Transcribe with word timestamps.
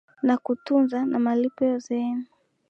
na 0.27 0.35
kutunza 0.43 0.99
na 1.05 1.17
malipo 1.25 1.65
ya 1.65 1.75
uzeeni 1.77 2.25